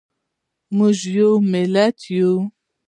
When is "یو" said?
1.17-1.31, 2.17-2.33